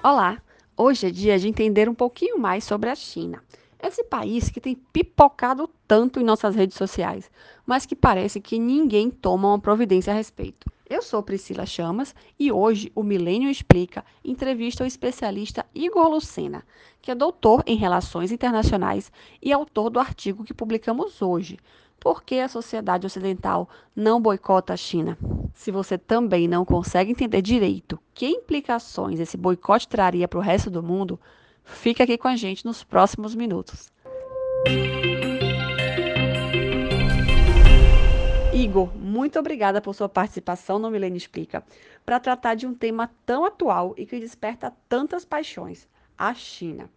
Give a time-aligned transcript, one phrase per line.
[0.00, 0.40] Olá!
[0.76, 3.42] Hoje é dia de entender um pouquinho mais sobre a China.
[3.82, 7.28] Esse país que tem pipocado tanto em nossas redes sociais,
[7.66, 10.70] mas que parece que ninguém toma uma providência a respeito.
[10.88, 16.62] Eu sou Priscila Chamas e hoje o Milênio Explica entrevista o especialista Igor Lucena,
[17.02, 19.10] que é doutor em Relações Internacionais
[19.42, 21.58] e autor do artigo que publicamos hoje.
[22.00, 25.18] Por que a sociedade ocidental não boicota a China?
[25.52, 30.70] Se você também não consegue entender direito que implicações esse boicote traria para o resto
[30.70, 31.18] do mundo,
[31.64, 33.92] fica aqui com a gente nos próximos minutos.
[38.54, 41.64] Igor, muito obrigada por sua participação no Milênio Explica,
[42.06, 46.88] para tratar de um tema tão atual e que desperta tantas paixões, a China.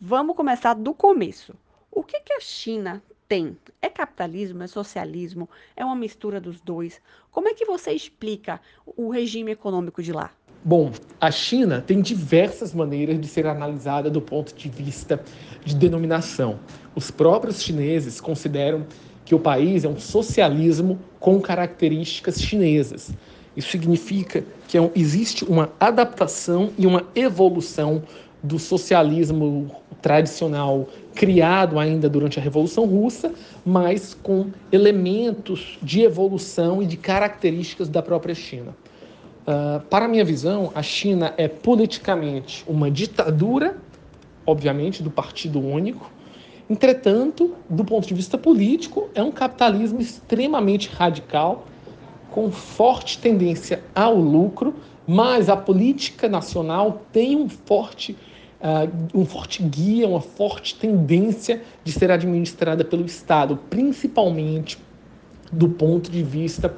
[0.00, 1.54] Vamos começar do começo.
[1.90, 3.56] O que, que a China tem?
[3.82, 4.62] É capitalismo?
[4.62, 5.48] É socialismo?
[5.76, 7.00] É uma mistura dos dois?
[7.30, 10.32] Como é que você explica o regime econômico de lá?
[10.64, 15.22] Bom, a China tem diversas maneiras de ser analisada do ponto de vista
[15.64, 16.58] de denominação.
[16.96, 18.84] Os próprios chineses consideram
[19.24, 23.12] que o país é um socialismo com características chinesas.
[23.56, 28.02] Isso significa que é existe uma adaptação e uma evolução
[28.48, 33.32] do socialismo tradicional criado ainda durante a Revolução Russa,
[33.64, 38.74] mas com elementos de evolução e de características da própria China.
[39.46, 43.76] Uh, para a minha visão, a China é politicamente uma ditadura,
[44.46, 46.10] obviamente, do Partido Único.
[46.70, 51.66] Entretanto, do ponto de vista político, é um capitalismo extremamente radical,
[52.30, 54.74] com forte tendência ao lucro,
[55.06, 58.14] mas a política nacional tem um forte
[59.14, 64.78] um forte guia, uma forte tendência de ser administrada pelo Estado, principalmente
[65.52, 66.74] do ponto de vista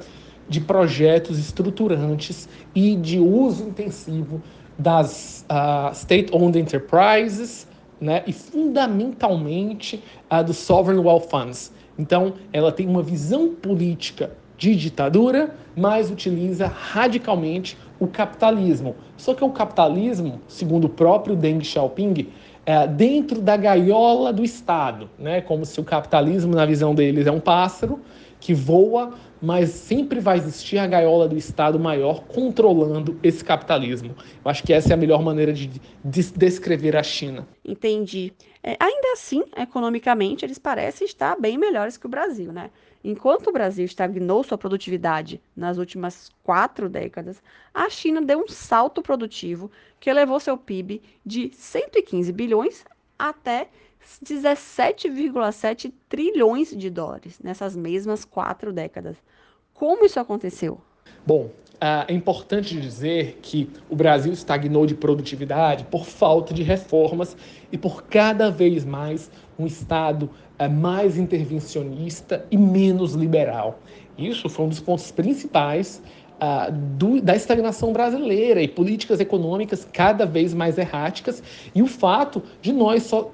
[0.47, 4.41] de projetos estruturantes e de uso intensivo
[4.77, 7.67] das uh, state-owned enterprises,
[7.99, 11.71] né, e fundamentalmente uh, dos sovereign wealth funds.
[11.97, 18.95] Então, ela tem uma visão política de ditadura, mas utiliza radicalmente o capitalismo.
[19.15, 22.29] Só que o capitalismo, segundo o próprio Deng Xiaoping,
[22.65, 25.39] é dentro da gaiola do Estado, né?
[25.41, 27.99] Como se o capitalismo, na visão deles, é um pássaro
[28.39, 34.15] que voa, mas sempre vai existir a gaiola do Estado maior controlando esse capitalismo.
[34.43, 35.69] Eu acho que essa é a melhor maneira de
[36.03, 37.47] descrever a China.
[37.63, 38.33] Entendi.
[38.63, 42.71] É, ainda assim, economicamente, eles parecem estar bem melhores que o Brasil, né?
[43.03, 47.41] Enquanto o Brasil estagnou sua produtividade nas últimas quatro décadas,
[47.73, 52.85] a China deu um salto produtivo que elevou seu PIB de 115 bilhões
[53.17, 53.69] até
[54.23, 59.17] 17,7 trilhões de dólares nessas mesmas quatro décadas.
[59.73, 60.79] Como isso aconteceu?
[61.25, 61.51] Bom,
[62.07, 67.35] é importante dizer que o Brasil estagnou de produtividade por falta de reformas
[67.71, 70.29] e por cada vez mais um Estado
[70.69, 73.79] mais intervencionista e menos liberal.
[74.17, 76.01] Isso foi um dos pontos principais
[76.41, 81.41] uh, do, da estagnação brasileira e políticas econômicas cada vez mais erráticas
[81.73, 83.31] e o fato de nós só,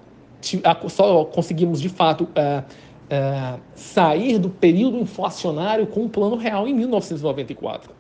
[0.88, 6.74] só conseguimos de fato uh, uh, sair do período inflacionário com o Plano Real em
[6.74, 7.92] 1994.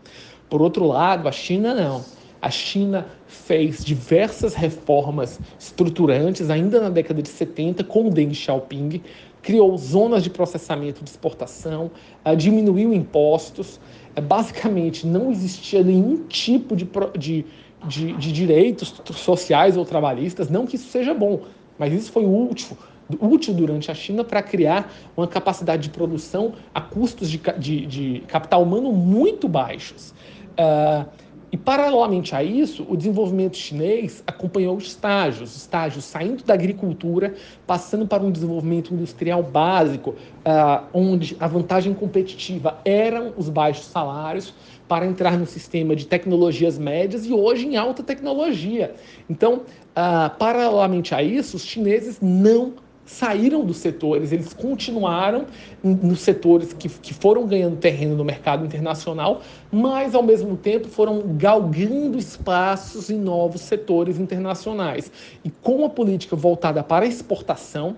[0.49, 2.03] Por outro lado, a China não.
[2.41, 9.01] A China fez diversas reformas estruturantes ainda na década de 70 com Deng Xiaoping,
[9.41, 11.89] criou zonas de processamento de exportação,
[12.25, 13.79] uh, diminuiu impostos.
[14.15, 16.87] Uh, basicamente, não existia nenhum tipo de,
[17.17, 17.45] de,
[17.87, 20.49] de, de, direitos sociais ou trabalhistas.
[20.49, 21.41] Não que isso seja bom,
[21.79, 22.77] mas isso foi útil,
[23.19, 28.19] útil durante a China para criar uma capacidade de produção a custos de, de, de
[28.27, 30.13] capital humano muito baixos.
[30.59, 31.05] Uh,
[31.51, 37.35] e, paralelamente a isso, o desenvolvimento chinês acompanhou estágios, estágios saindo da agricultura,
[37.65, 44.53] passando para um desenvolvimento industrial básico, uh, onde a vantagem competitiva eram os baixos salários,
[44.87, 48.95] para entrar no sistema de tecnologias médias e hoje em alta tecnologia.
[49.29, 52.73] Então, uh, paralelamente a isso, os chineses não
[53.07, 55.45] saíram dos setores, eles continuaram
[55.81, 61.23] nos setores que, que foram ganhando terreno no mercado internacional, mas ao mesmo tempo foram
[61.37, 65.09] galgando espaços em novos setores internacionais.
[65.43, 67.95] E com a política voltada para a exportação,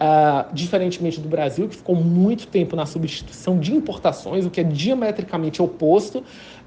[0.00, 4.64] uh, diferentemente do Brasil, que ficou muito tempo na substituição de importações, o que é
[4.64, 6.24] diametricamente oposto,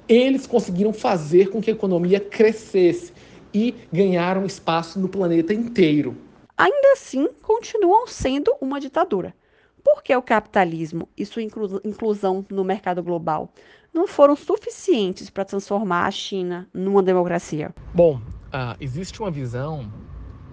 [0.08, 3.12] eles conseguiram fazer com que a economia crescesse
[3.52, 6.29] e ganharam espaço no planeta inteiro
[6.60, 9.34] ainda assim continuam sendo uma ditadura.
[9.82, 13.50] Por que o capitalismo e sua inclusão no mercado global
[13.94, 17.74] não foram suficientes para transformar a China numa democracia?
[17.94, 19.90] Bom, uh, existe uma visão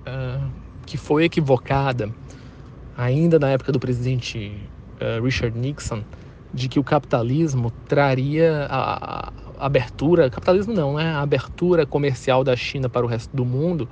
[0.08, 0.50] uh,
[0.86, 2.10] que foi equivocada
[2.96, 4.58] ainda na época do presidente
[5.02, 6.04] uh, Richard Nixon
[6.54, 11.12] de que o capitalismo traria a, a, abertura, capitalismo não, né?
[11.12, 13.90] A abertura comercial da China para o resto do mundo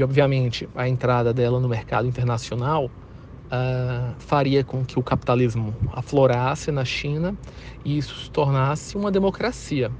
[0.00, 6.72] e obviamente a entrada dela no mercado internacional uh, faria com que o capitalismo aflorasse
[6.72, 7.36] na China
[7.84, 9.90] e isso se tornasse uma democracia.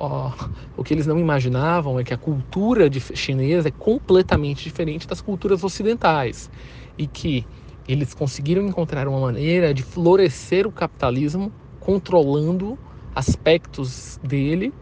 [0.00, 0.30] Oh,
[0.76, 5.64] o que eles não imaginavam é que a cultura chinesa é completamente diferente das culturas
[5.64, 6.48] ocidentais
[6.96, 7.44] e que
[7.88, 12.78] eles conseguiram encontrar uma maneira de florescer o capitalismo controlando
[13.12, 14.72] aspectos dele,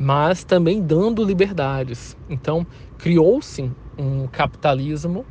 [0.00, 2.16] mas também dando liberdades.
[2.30, 2.66] Então,
[2.96, 5.26] criou-se um capitalismo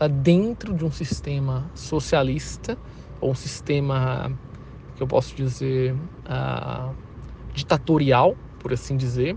[0.00, 2.76] ah, dentro de um sistema socialista
[3.20, 4.32] ou um sistema
[4.96, 6.92] que eu posso dizer uh,
[7.54, 9.36] ditatorial, por assim dizer.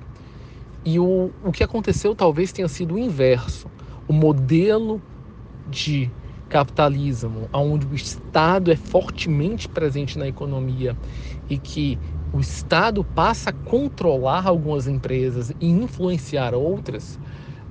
[0.83, 3.69] E o, o que aconteceu talvez tenha sido o inverso.
[4.07, 4.99] O modelo
[5.69, 6.09] de
[6.49, 10.97] capitalismo, onde o Estado é fortemente presente na economia
[11.49, 11.97] e que
[12.33, 17.19] o Estado passa a controlar algumas empresas e influenciar outras,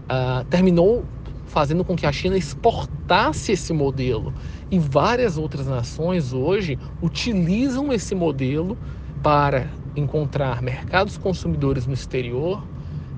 [0.05, 1.05] uh, terminou
[1.47, 4.33] fazendo com que a China exportasse esse modelo.
[4.71, 8.79] E várias outras nações hoje utilizam esse modelo
[9.21, 12.63] para encontrar mercados consumidores no exterior,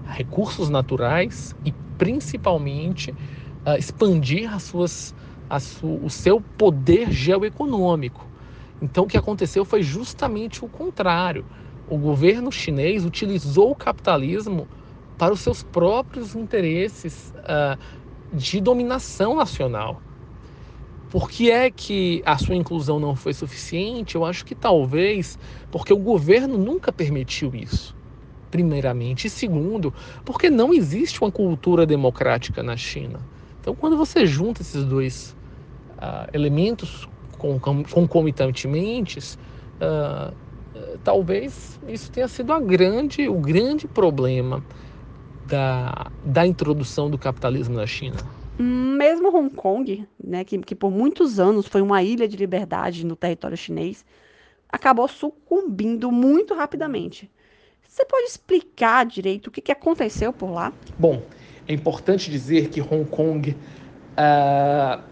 [0.06, 5.14] recursos naturais e principalmente uh, expandir as suas,
[5.60, 8.33] su, o seu poder geoeconômico.
[8.80, 11.46] Então o que aconteceu foi justamente o contrário.
[11.86, 14.68] O governo chinês utilizou o capitalismo
[15.18, 17.78] para os seus próprios interesses uh,
[18.32, 20.02] de dominação nacional.
[21.08, 24.16] Por que é que a sua inclusão não foi suficiente?
[24.16, 25.38] Eu acho que talvez
[25.70, 27.94] porque o governo nunca permitiu isso,
[28.50, 29.28] primeiramente.
[29.28, 29.94] E segundo,
[30.24, 33.20] porque não existe uma cultura democrática na China.
[33.60, 35.36] Então, quando você junta esses dois
[35.92, 37.08] uh, elementos
[37.90, 40.34] concomitantemente, uh,
[41.02, 44.64] talvez isso tenha sido a grande, o grande problema
[45.46, 48.16] da, da introdução do capitalismo na China.
[48.58, 53.16] Mesmo Hong Kong, né, que, que por muitos anos foi uma ilha de liberdade no
[53.16, 54.04] território chinês,
[54.68, 57.30] acabou sucumbindo muito rapidamente.
[57.86, 60.72] Você pode explicar direito o que, que aconteceu por lá?
[60.98, 61.22] Bom,
[61.68, 65.02] é importante dizer que Hong Kong uh,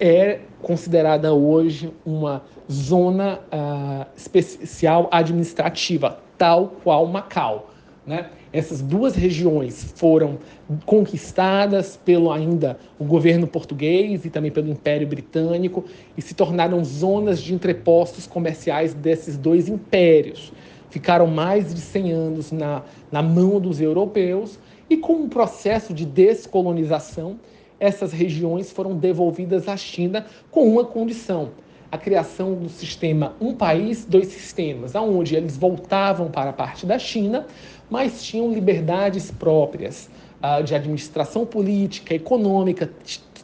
[0.00, 7.70] é considerada hoje uma zona uh, especial administrativa, tal qual Macau.
[8.06, 8.30] Né?
[8.52, 10.38] Essas duas regiões foram
[10.86, 15.84] conquistadas pelo ainda o governo português e também pelo Império Britânico
[16.16, 20.52] e se tornaram zonas de entrepostos comerciais desses dois impérios.
[20.88, 22.82] Ficaram mais de 100 anos na,
[23.12, 24.58] na mão dos europeus
[24.88, 27.38] e com um processo de descolonização,
[27.80, 31.50] essas regiões foram devolvidas à China com uma condição:
[31.90, 36.98] a criação do sistema um país, dois sistemas, aonde eles voltavam para a parte da
[36.98, 37.46] China,
[37.88, 40.08] mas tinham liberdades próprias
[40.42, 42.90] uh, de administração política, econômica,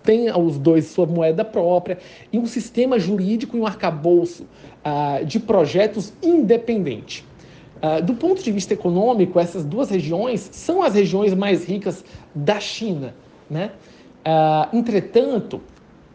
[0.06, 1.98] tem os dois sua moeda própria
[2.32, 7.24] e um sistema jurídico e um arcabouço uh, de projetos independente.
[7.76, 12.60] Uh, do ponto de vista econômico, essas duas regiões são as regiões mais ricas da
[12.60, 13.14] China.
[13.50, 13.72] Né?
[14.26, 15.60] Uh, entretanto,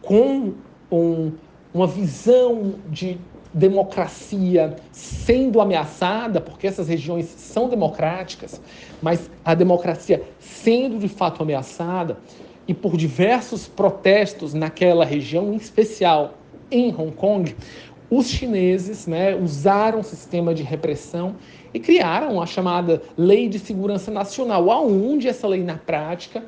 [0.02, 0.52] com
[0.90, 1.32] um,
[1.72, 3.18] uma visão de
[3.54, 8.60] democracia sendo ameaçada, porque essas regiões são democráticas,
[9.00, 12.18] mas a democracia sendo de fato ameaçada,
[12.68, 16.34] e por diversos protestos naquela região, em especial
[16.70, 17.56] em Hong Kong,
[18.10, 21.34] os chineses né, usaram o sistema de repressão
[21.72, 26.44] e criaram a chamada Lei de Segurança Nacional, aonde essa lei na prática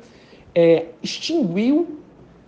[0.55, 1.99] é, extinguiu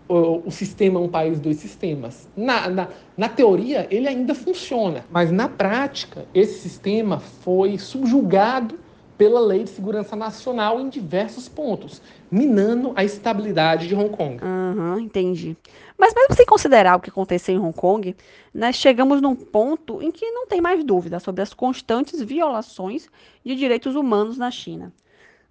[0.09, 2.27] o, sistema um país, dois sistemas.
[2.35, 2.87] Na, na,
[3.17, 8.79] na teoria, ele ainda funciona, mas na prática, esse sistema foi subjugado
[9.17, 14.39] pela Lei de Segurança Nacional em diversos pontos, minando a estabilidade de Hong Kong.
[14.43, 15.57] Uhum, entendi.
[15.97, 18.15] Mas mesmo sem considerar o que aconteceu em Hong Kong,
[18.53, 23.09] nós chegamos num ponto em que não tem mais dúvida sobre as constantes violações
[23.43, 24.93] de direitos humanos na China.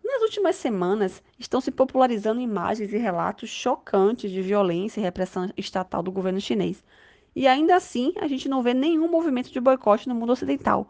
[0.06, 6.00] Nas últimas semanas, estão se popularizando imagens e relatos chocantes de violência e repressão estatal
[6.00, 6.82] do governo chinês.
[7.34, 10.88] E ainda assim, a gente não vê nenhum movimento de boicote no mundo ocidental.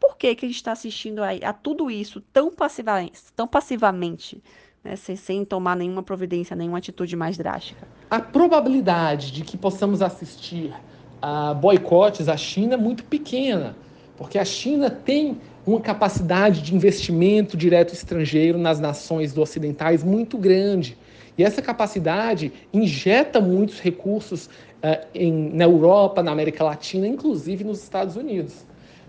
[0.00, 4.42] Por que, que a gente está assistindo a, a, tudo isso tão, passivamente, tão passivamente,
[4.82, 7.86] né, sem, sem tomar nenhuma providência, nenhuma atitude mais drástica?
[8.10, 10.74] A probabilidade de que possamos assistir
[11.22, 13.76] a boicotes à China é muito pequena,
[14.16, 20.96] porque a China tem uma capacidade de investimento direto estrangeiro nas nações ocidentais muito grande.
[21.36, 27.82] E essa capacidade injeta muitos recursos uh, em, na Europa, na América Latina, inclusive nos
[27.82, 28.64] Estados Unidos.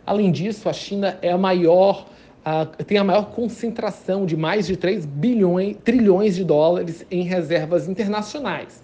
[0.05, 2.07] Além disso, a China é a maior,
[2.45, 7.87] uh, tem a maior concentração de mais de 3 bilhões, trilhões de dólares em reservas
[7.87, 8.81] internacionais.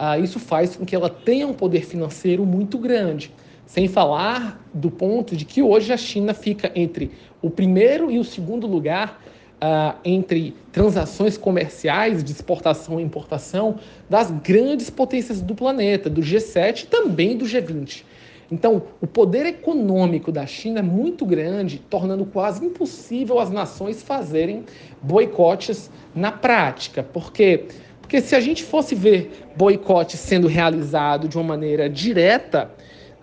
[0.00, 3.32] Uh, isso faz com que ela tenha um poder financeiro muito grande.
[3.66, 8.24] Sem falar do ponto de que hoje a China fica entre o primeiro e o
[8.24, 9.22] segundo lugar
[9.62, 13.76] uh, entre transações comerciais de exportação e importação
[14.10, 18.04] das grandes potências do planeta, do G7 e também do G20.
[18.50, 24.64] Então, o poder econômico da China é muito grande, tornando quase impossível as nações fazerem
[25.00, 27.02] boicotes na prática.
[27.02, 27.64] Por quê?
[28.02, 32.70] Porque se a gente fosse ver boicote sendo realizado de uma maneira direta,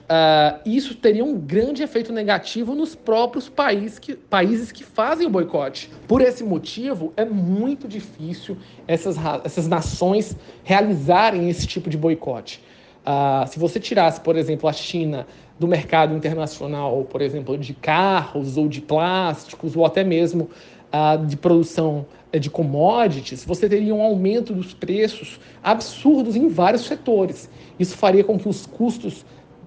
[0.10, 5.30] Uh, isso teria um grande efeito negativo nos próprios países que, países que fazem o
[5.30, 5.92] boicote.
[6.08, 12.60] Por esse motivo, é muito difícil essas, essas nações realizarem esse tipo de boicote.
[13.06, 15.28] Uh, se você tirasse, por exemplo, a China
[15.60, 20.50] do mercado internacional, por exemplo, de carros ou de plásticos, ou até mesmo
[20.92, 26.86] uh, de produção eh, de commodities, você teria um aumento dos preços absurdos em vários
[26.86, 27.48] setores.
[27.78, 29.24] Isso faria com que os custos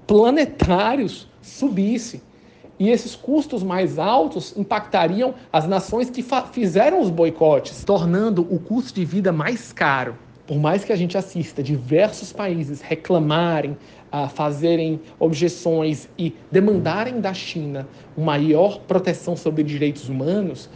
[0.07, 2.23] planetários subisse.
[2.79, 8.95] E esses custos mais altos impactariam as nações que fizeram os boicotes, tornando o custo
[8.95, 10.17] de vida mais caro.
[10.47, 13.77] Por mais que a gente assista diversos países reclamarem,
[14.13, 17.87] uh, fazerem objeções e demandarem da China
[18.19, 20.69] maior proteção sobre direitos humanos,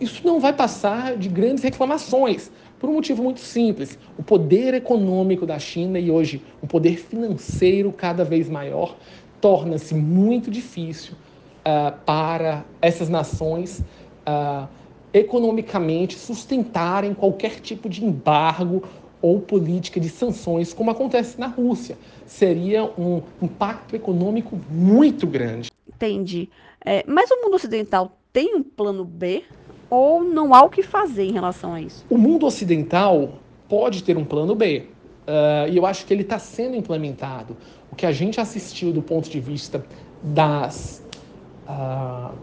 [0.00, 2.50] isso não vai passar de grandes reclamações,
[2.82, 3.96] por um motivo muito simples.
[4.18, 8.96] O poder econômico da China e hoje o poder financeiro cada vez maior
[9.40, 13.78] torna-se muito difícil uh, para essas nações
[14.26, 14.66] uh,
[15.14, 18.82] economicamente sustentarem qualquer tipo de embargo
[19.20, 21.96] ou política de sanções, como acontece na Rússia.
[22.26, 25.70] Seria um impacto econômico muito grande.
[25.86, 26.50] Entendi.
[26.84, 29.44] É, mas o mundo ocidental tem um plano B
[29.92, 32.02] ou não há o que fazer em relação a isso?
[32.08, 33.34] O mundo ocidental
[33.68, 34.86] pode ter um plano B.
[35.28, 37.54] Uh, e eu acho que ele está sendo implementado.
[37.90, 39.84] O que a gente assistiu do ponto de vista
[40.22, 41.06] das
[41.68, 42.34] uh,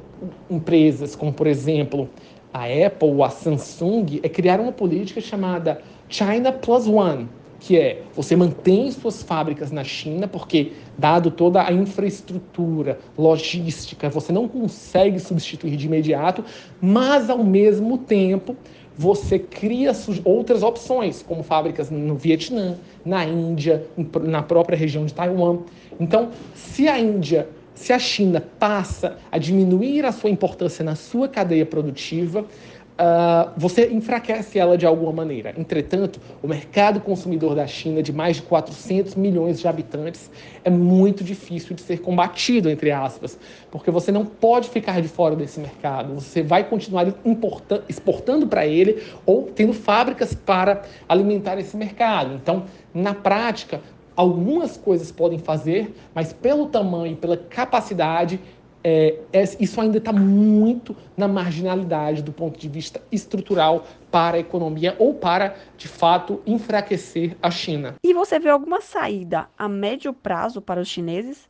[0.47, 2.07] empresas, como por exemplo
[2.53, 7.27] a Apple ou a Samsung, é criar uma política chamada China Plus One,
[7.59, 14.31] que é você mantém suas fábricas na China, porque dado toda a infraestrutura, logística, você
[14.31, 16.43] não consegue substituir de imediato,
[16.81, 18.55] mas ao mesmo tempo
[18.97, 19.93] você cria
[20.25, 22.75] outras opções, como fábricas no Vietnã,
[23.05, 23.85] na Índia,
[24.23, 25.59] na própria região de Taiwan.
[25.97, 31.29] Então, se a Índia, se a China passa a diminuir a sua importância na sua
[31.29, 32.45] cadeia produtiva,
[32.99, 35.53] uh, você enfraquece ela de alguma maneira.
[35.57, 40.29] Entretanto, o mercado consumidor da China, de mais de 400 milhões de habitantes,
[40.63, 43.39] é muito difícil de ser combatido, entre aspas,
[43.71, 46.13] porque você não pode ficar de fora desse mercado.
[46.15, 47.07] Você vai continuar
[47.87, 52.35] exportando para ele ou tendo fábricas para alimentar esse mercado.
[52.35, 53.79] Então, na prática,
[54.15, 58.39] algumas coisas podem fazer, mas pelo tamanho, pela capacidade,
[58.83, 64.39] é, é, isso ainda está muito na marginalidade do ponto de vista estrutural para a
[64.39, 67.95] economia ou para, de fato, enfraquecer a China.
[68.03, 71.49] E você vê alguma saída a médio prazo para os chineses?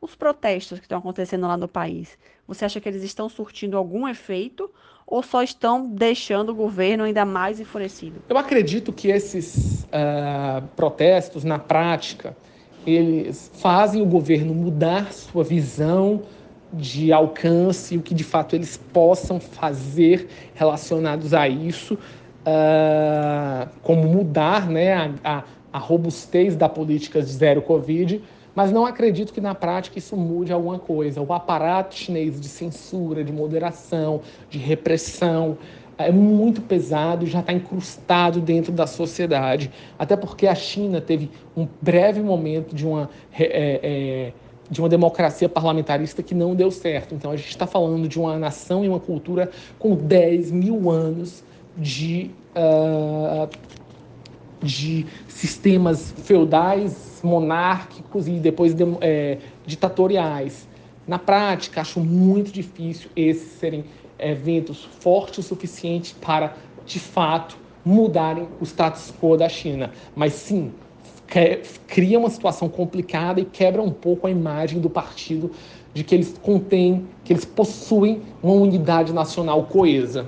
[0.00, 2.16] Os protestos que estão acontecendo lá no país,
[2.46, 4.70] você acha que eles estão surtindo algum efeito
[5.04, 8.22] ou só estão deixando o governo ainda mais enfurecido?
[8.28, 12.36] Eu acredito que esses uh, protestos, na prática,
[12.86, 16.22] eles fazem o governo mudar sua visão
[16.72, 24.68] de alcance, o que de fato eles possam fazer relacionados a isso, uh, como mudar
[24.68, 28.22] né, a, a, a, robustez da política de zero Covid,
[28.54, 31.22] mas não acredito que na prática isso mude alguma coisa.
[31.22, 34.20] O aparato chinês de censura, de moderação,
[34.50, 35.56] de repressão,
[35.98, 39.70] é muito pesado e já está incrustado dentro da sociedade.
[39.98, 43.10] Até porque a China teve um breve momento de uma.
[43.36, 44.32] É, é,
[44.70, 47.14] de uma democracia parlamentarista que não deu certo.
[47.14, 51.42] Então, a gente está falando de uma nação e uma cultura com 10 mil anos
[51.76, 53.48] de, uh,
[54.62, 60.68] de sistemas feudais, monárquicos e depois de, é, ditatoriais.
[61.06, 63.84] Na prática, acho muito difícil esses serem
[64.18, 69.90] eventos fortes o suficiente para, de fato, mudarem o status quo da China.
[70.14, 70.72] Mas sim,
[71.86, 75.50] cria uma situação complicada e quebra um pouco a imagem do partido
[75.92, 80.26] de que eles contêm, que eles possuem uma unidade nacional coesa.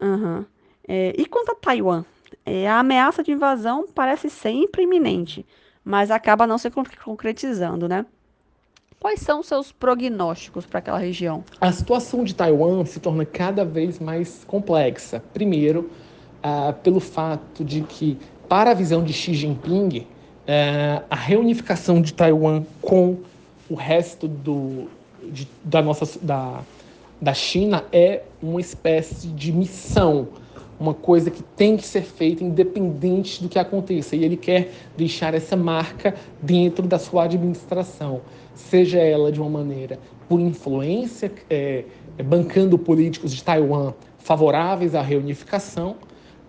[0.00, 0.44] Uhum.
[0.86, 2.04] É, e quanto a Taiwan?
[2.46, 5.44] É, a ameaça de invasão parece sempre iminente,
[5.84, 6.70] mas acaba não se
[7.04, 8.06] concretizando, né?
[9.00, 11.44] Quais são os seus prognósticos para aquela região?
[11.60, 15.22] A situação de Taiwan se torna cada vez mais complexa.
[15.32, 15.90] Primeiro,
[16.38, 20.04] uh, pelo fato de que, para a visão de Xi Jinping,
[20.48, 23.18] uh, a reunificação de Taiwan com
[23.68, 24.88] o resto do,
[25.30, 26.62] de, da, nossa, da,
[27.20, 30.28] da China é uma espécie de missão
[30.80, 34.14] uma coisa que tem que ser feita independente do que aconteça.
[34.14, 38.20] E ele quer deixar essa marca dentro da sua administração,
[38.54, 41.84] seja ela de uma maneira por influência, é,
[42.16, 45.96] é bancando políticos de Taiwan favoráveis à reunificação,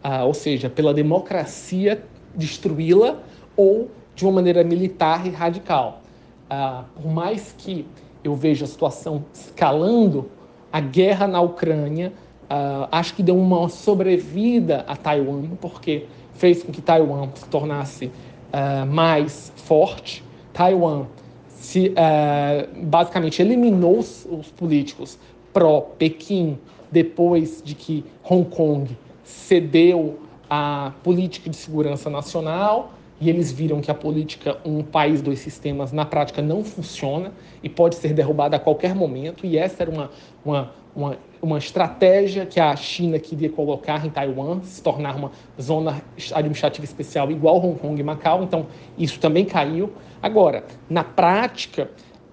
[0.04, 2.04] ah, ou seja, pela democracia
[2.36, 3.22] destruí-la,
[3.60, 6.02] ou de uma maneira militar e radical.
[6.50, 7.86] Ah, por mais que
[8.24, 10.32] eu veja a situação escalando,
[10.72, 12.14] a guerra na Ucrânia
[12.44, 18.06] uh, acho que deu uma sobrevida a Taiwan, porque fez com que Taiwan se tornasse
[18.06, 20.24] uh, mais forte.
[20.54, 21.06] Taiwan
[21.48, 25.18] se, uh, basicamente eliminou os, os políticos
[25.52, 26.58] pró-Pequim
[26.92, 33.92] depois de que Hong Kong cedeu à política de segurança nacional e eles viram que
[33.92, 38.60] a política um país dois sistemas na prática não funciona e pode ser derrubada a
[38.60, 40.10] qualquer momento e essa era uma,
[40.44, 46.02] uma, uma, uma estratégia que a China queria colocar em Taiwan, se tornar uma zona
[46.34, 49.92] administrativa especial igual Hong Kong e Macau, então isso também caiu.
[50.22, 51.90] Agora, na prática,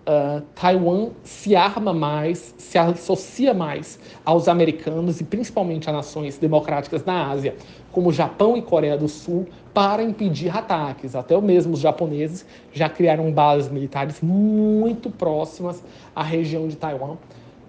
[0.07, 7.05] uh, Taiwan se arma mais, se associa mais aos americanos e principalmente a nações democráticas
[7.05, 7.57] na Ásia,
[7.93, 11.15] como Japão e Coreia do Sul, para impedir ataques.
[11.15, 17.17] Até mesmo os japoneses já criaram bases militares muito próximas à região de Taiwan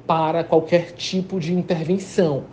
[0.08, 2.46] para qualquer tipo de intervenção.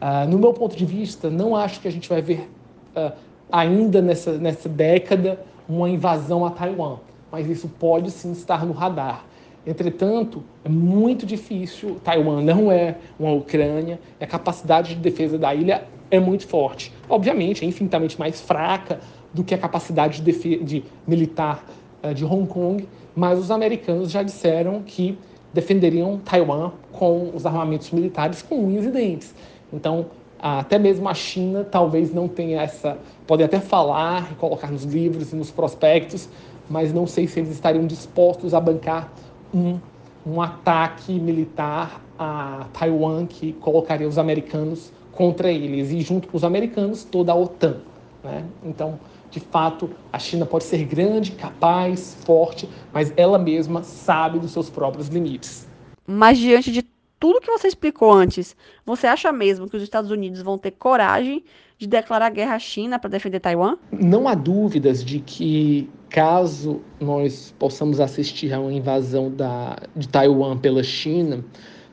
[0.00, 2.48] Uh, no meu ponto de vista, não acho que a gente vai ver
[2.94, 3.10] uh,
[3.50, 6.98] ainda nessa, nessa década uma invasão a Taiwan,
[7.32, 9.24] mas isso pode sim estar no radar.
[9.66, 12.00] Entretanto, é muito difícil.
[12.02, 16.92] Taiwan não é uma Ucrânia, a capacidade de defesa da ilha é muito forte.
[17.08, 19.00] Obviamente, é infinitamente mais fraca
[19.32, 21.64] do que a capacidade de, de militar
[22.02, 25.18] uh, de Hong Kong, mas os americanos já disseram que
[25.52, 29.34] defenderiam Taiwan com os armamentos militares com unhas e dentes.
[29.72, 30.06] Então,
[30.38, 32.96] até mesmo a China talvez não tenha essa.
[33.26, 36.28] Pode até falar e colocar nos livros e nos prospectos,
[36.68, 39.12] mas não sei se eles estariam dispostos a bancar
[39.52, 39.78] um,
[40.26, 46.44] um ataque militar a Taiwan que colocaria os americanos contra eles e, junto com os
[46.44, 47.78] americanos, toda a OTAN.
[48.22, 48.44] Né?
[48.64, 48.98] Então,
[49.30, 54.68] de fato, a China pode ser grande, capaz, forte, mas ela mesma sabe dos seus
[54.68, 55.66] próprios limites.
[56.06, 56.82] Mas diante de
[57.20, 61.44] tudo que você explicou antes, você acha mesmo que os Estados Unidos vão ter coragem
[61.78, 63.76] de declarar guerra à China para defender Taiwan?
[63.92, 70.56] Não há dúvidas de que, caso nós possamos assistir a uma invasão da, de Taiwan
[70.56, 71.44] pela China,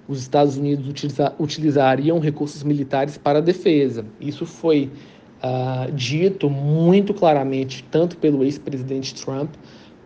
[0.08, 4.06] os Estados Unidos utiliza, utilizariam recursos militares para a defesa.
[4.22, 4.90] Isso foi
[5.44, 9.54] uh, dito muito claramente, tanto pelo ex-presidente Trump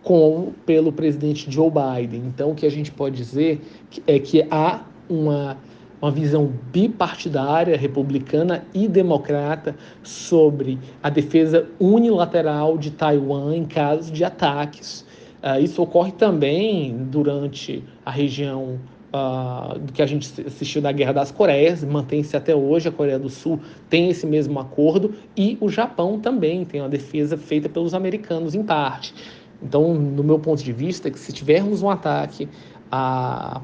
[0.02, 2.24] como pelo presidente Joe Biden.
[2.26, 3.60] Então, o que a gente pode dizer
[4.04, 5.56] é que há uma,
[6.00, 14.24] uma visão bipartidária, republicana e democrata, sobre a defesa unilateral de Taiwan em caso de
[14.24, 15.04] ataques.
[15.42, 18.78] Uh, isso ocorre também durante a região
[19.12, 23.28] uh, que a gente assistiu da Guerra das Coreias, mantém-se até hoje, a Coreia do
[23.28, 28.54] Sul tem esse mesmo acordo, e o Japão também tem uma defesa feita pelos americanos,
[28.54, 29.14] em parte.
[29.62, 32.48] Então, no meu ponto de vista, que se tivermos um ataque
[32.90, 33.60] à,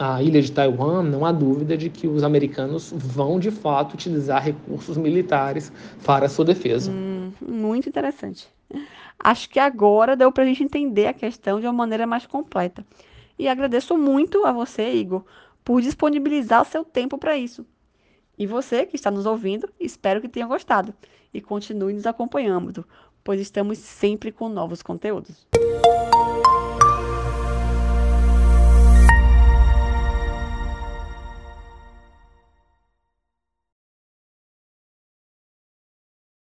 [0.00, 4.42] à ilha de Taiwan, não há dúvida de que os americanos vão, de fato, utilizar
[4.42, 5.70] recursos militares
[6.02, 6.90] para a sua defesa.
[6.90, 8.48] Hum, muito interessante.
[9.18, 12.82] Acho que agora deu para a gente entender a questão de uma maneira mais completa.
[13.38, 15.22] E agradeço muito a você, Igor,
[15.62, 17.66] por disponibilizar o seu tempo para isso.
[18.38, 20.94] E você que está nos ouvindo, espero que tenha gostado
[21.32, 22.86] e continue nos acompanhando,
[23.22, 25.46] pois estamos sempre com novos conteúdos.